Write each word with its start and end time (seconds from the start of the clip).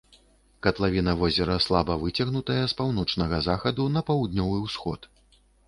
Катлавіна 0.67 1.13
возера 1.19 1.57
слаба 1.65 1.97
выцягнутая 2.05 2.57
з 2.57 2.73
паўночнага 2.81 3.43
захаду 3.51 3.89
на 3.99 4.07
паўднёвы 4.11 4.57
ўсход. 4.67 5.11